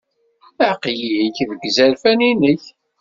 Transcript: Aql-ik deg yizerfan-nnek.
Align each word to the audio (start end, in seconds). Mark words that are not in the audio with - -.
Aql-ik 0.69 1.37
deg 1.49 1.59
yizerfan-nnek. 1.63 2.63